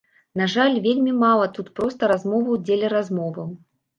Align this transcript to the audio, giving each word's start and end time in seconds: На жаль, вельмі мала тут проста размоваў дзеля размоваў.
На 0.39 0.45
жаль, 0.53 0.77
вельмі 0.85 1.11
мала 1.23 1.45
тут 1.59 1.69
проста 1.79 2.09
размоваў 2.13 2.57
дзеля 2.65 2.87
размоваў. 2.97 3.55